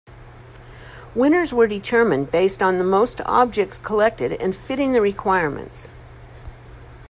[1.13, 5.93] Winners were determined based on the most objects collected and fitting the requirements.